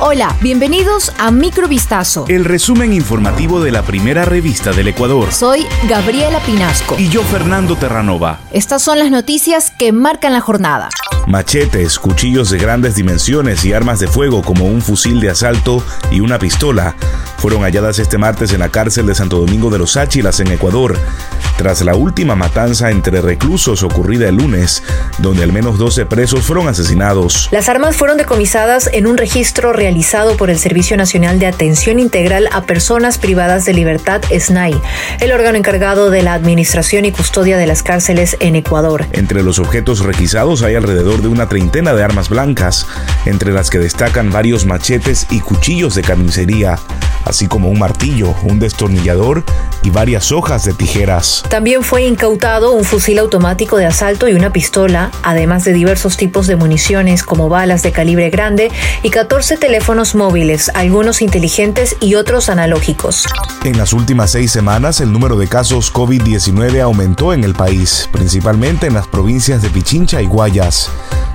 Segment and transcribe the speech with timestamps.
[0.00, 2.24] Hola, bienvenidos a Microvistazo.
[2.28, 5.32] El resumen informativo de la primera revista del Ecuador.
[5.32, 6.94] Soy Gabriela Pinasco.
[6.96, 8.38] Y yo Fernando Terranova.
[8.52, 10.88] Estas son las noticias que marcan la jornada.
[11.26, 16.20] Machetes, cuchillos de grandes dimensiones y armas de fuego como un fusil de asalto y
[16.20, 16.94] una pistola
[17.38, 20.98] fueron halladas este martes en la cárcel de Santo Domingo de los Áchilas en Ecuador
[21.58, 24.84] tras la última matanza entre reclusos ocurrida el lunes,
[25.18, 27.48] donde al menos 12 presos fueron asesinados.
[27.50, 32.48] Las armas fueron decomisadas en un registro realizado por el Servicio Nacional de Atención Integral
[32.52, 34.80] a Personas Privadas de Libertad, SNAI,
[35.18, 39.06] el órgano encargado de la administración y custodia de las cárceles en Ecuador.
[39.10, 42.86] Entre los objetos requisados hay alrededor de una treintena de armas blancas,
[43.26, 46.78] entre las que destacan varios machetes y cuchillos de carnicería
[47.24, 49.44] así como un martillo, un destornillador
[49.82, 51.44] y varias hojas de tijeras.
[51.48, 56.46] También fue incautado un fusil automático de asalto y una pistola, además de diversos tipos
[56.46, 58.70] de municiones como balas de calibre grande
[59.02, 63.26] y 14 teléfonos móviles, algunos inteligentes y otros analógicos.
[63.64, 68.86] En las últimas seis semanas, el número de casos COVID-19 aumentó en el país, principalmente
[68.86, 70.90] en las provincias de Pichincha y Guayas.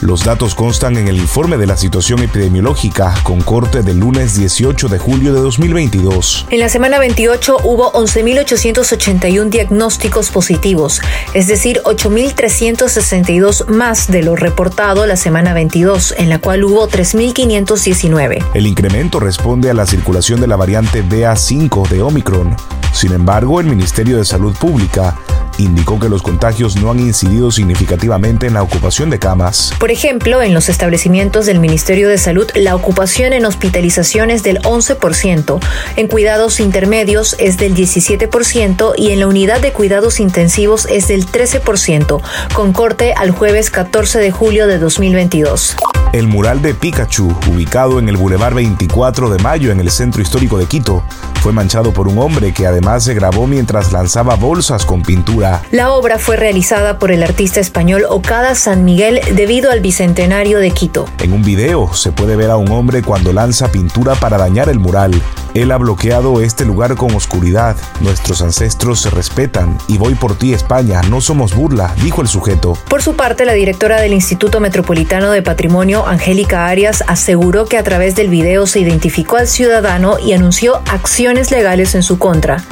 [0.00, 4.88] Los datos constan en el informe de la situación epidemiológica con corte del lunes 18
[4.88, 6.46] de julio de 2022.
[6.50, 11.00] En la semana 28 hubo 11.881 diagnósticos positivos,
[11.34, 18.44] es decir, 8.362 más de lo reportado la semana 22, en la cual hubo 3.519.
[18.54, 22.56] El incremento responde a la circulación de la variante BA5 de Omicron.
[22.92, 25.14] Sin embargo, el Ministerio de Salud Pública
[25.58, 29.72] indicó que los contagios no han incidido significativamente en la ocupación de camas.
[29.78, 34.60] Por ejemplo, en los establecimientos del Ministerio de Salud, la ocupación en hospitalización es del
[34.62, 35.60] 11%,
[35.96, 41.26] en cuidados intermedios es del 17% y en la unidad de cuidados intensivos es del
[41.26, 42.20] 13%,
[42.54, 45.76] con corte al jueves 14 de julio de 2022.
[46.12, 50.56] El mural de Pikachu, ubicado en el Boulevard 24 de Mayo en el centro histórico
[50.56, 51.04] de Quito,
[51.42, 55.62] fue manchado por un hombre que además se grabó mientras lanzaba bolsas con pintura.
[55.70, 60.70] La obra fue realizada por el artista español Okada San Miguel debido al bicentenario de
[60.70, 61.04] Quito.
[61.18, 64.78] En un video se puede ver a un hombre cuando lanza pintura para dañar el
[64.78, 65.12] mural.
[65.54, 67.76] Él ha bloqueado este lugar con oscuridad.
[68.00, 72.76] Nuestros ancestros se respetan y voy por ti España, no somos burla, dijo el sujeto.
[72.88, 77.82] Por su parte, la directora del Instituto Metropolitano de Patrimonio, Angélica Arias, aseguró que a
[77.82, 82.64] través del video se identificó al ciudadano y anunció acciones legales en su contra.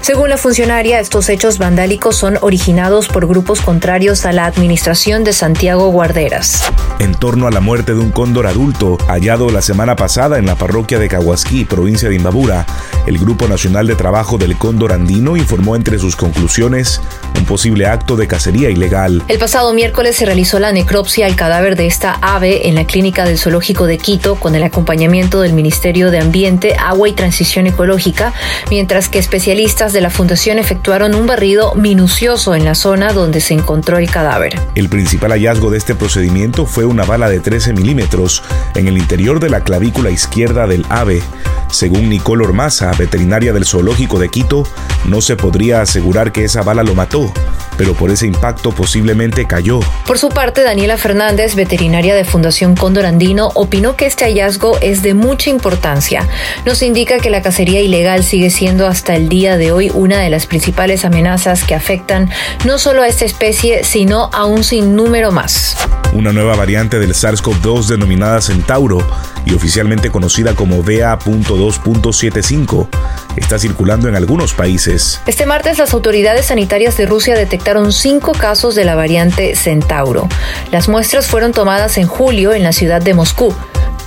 [0.00, 5.32] Según la funcionaria, estos hechos vandálicos son originados por grupos contrarios a la administración de
[5.32, 6.64] Santiago Guarderas.
[6.98, 10.56] En torno a la muerte de un cóndor adulto hallado la semana pasada en la
[10.56, 12.66] parroquia de Cahuasquí, provincia de Imbabura,
[13.06, 17.00] el Grupo Nacional de Trabajo del Cóndor Andino informó entre sus conclusiones
[17.40, 19.22] un posible acto de cacería ilegal.
[19.26, 23.24] El pasado miércoles se realizó la necropsia al cadáver de esta ave en la clínica
[23.24, 28.34] del Zoológico de Quito con el acompañamiento del Ministerio de Ambiente, Agua y Transición Ecológica,
[28.70, 33.54] mientras que especialistas de la Fundación efectuaron un barrido minucioso en la zona donde se
[33.54, 34.60] encontró el cadáver.
[34.74, 38.42] El principal hallazgo de este procedimiento fue una bala de 13 milímetros
[38.74, 41.22] en el interior de la clavícula izquierda del ave.
[41.70, 44.64] Según Nicole Ormaza, veterinaria del Zoológico de Quito,
[45.04, 47.29] no se podría asegurar que esa bala lo mató,
[47.76, 49.80] pero por ese impacto posiblemente cayó.
[50.06, 55.02] Por su parte, Daniela Fernández, veterinaria de Fundación Cóndor Andino, opinó que este hallazgo es
[55.02, 56.28] de mucha importancia.
[56.66, 60.28] Nos indica que la cacería ilegal sigue siendo hasta el día de hoy una de
[60.28, 62.28] las principales amenazas que afectan
[62.66, 65.76] no solo a esta especie, sino a un sinnúmero más.
[66.12, 69.06] Una nueva variante del SARS-CoV-2 denominada Centauro
[69.44, 72.88] y oficialmente conocida como BA.2.75
[73.36, 75.20] está circulando en algunos países.
[75.26, 80.28] Este martes las autoridades sanitarias de Rusia detectaron cinco casos de la variante Centauro.
[80.70, 83.54] Las muestras fueron tomadas en julio en la ciudad de Moscú.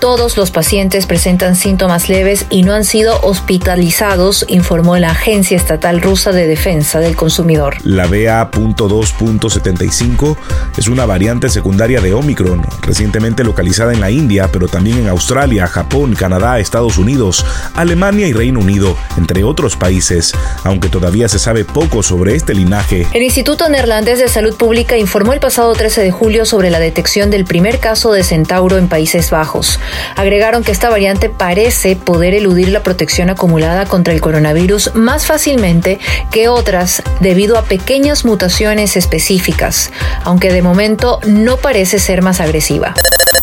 [0.04, 6.02] Todos los pacientes presentan síntomas leves y no han sido hospitalizados, informó la Agencia Estatal
[6.02, 7.78] Rusa de Defensa del Consumidor.
[7.86, 10.36] La BA.2.75
[10.76, 15.68] es una variante secundaria de Omicron, recientemente localizada en la India, pero también en Australia,
[15.68, 20.34] Japón, Canadá, Estados Unidos, Alemania y Reino Unido, entre otros países,
[20.66, 23.08] aunque todavía se sabe poco sobre este linaje.
[23.14, 27.30] El Instituto Neerlandés de Salud Pública informó el pasado 13 de julio sobre la detección
[27.30, 29.80] del primer caso de centauro en Países Bajos.
[30.16, 36.00] Agregaron que esta variante parece poder eludir la protección acumulada contra el coronavirus más fácilmente
[36.32, 39.92] que otras debido a pequeñas mutaciones específicas,
[40.24, 42.94] aunque de momento no parece ser más agresiva.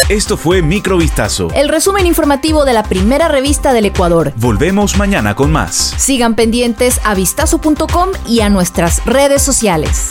[0.08, 1.48] Esto fue Microvistazo.
[1.54, 4.32] El resumen informativo de la primera revista del Ecuador.
[4.34, 5.94] Volvemos mañana con más.
[5.98, 10.10] Sigan pendientes a vistazo.com y a nuestras redes sociales.